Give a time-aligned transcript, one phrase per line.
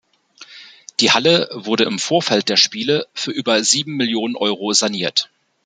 [0.99, 5.29] Die Halle wurde im Vorfeld der Spiele für über sieben Millionen Euro saniert.